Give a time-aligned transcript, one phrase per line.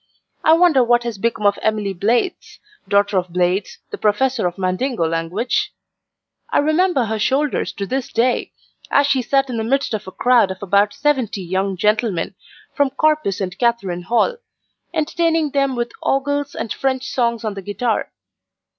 [0.43, 2.57] I wonder what has become of Emily Blades,
[2.87, 5.75] daughter of Blades, the Professor of the Mandingo language?
[6.49, 8.51] I remember her shoulders to this day,
[8.89, 12.33] as she sat in the midst of a crowd of about seventy young gentlemen,
[12.73, 14.37] from Corpus and Catherine Hall,
[14.91, 18.11] entertaining them with ogles and French songs on the guitar.